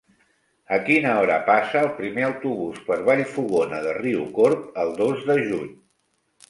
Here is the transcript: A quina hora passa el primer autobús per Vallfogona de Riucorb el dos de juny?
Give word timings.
A 0.77 0.77
quina 0.87 1.11
hora 1.23 1.35
passa 1.49 1.77
el 1.85 1.91
primer 1.99 2.25
autobús 2.29 2.81
per 2.89 2.99
Vallfogona 3.11 3.85
de 3.89 3.95
Riucorb 4.03 4.85
el 4.87 5.01
dos 5.05 5.25
de 5.31 5.39
juny? 5.49 5.75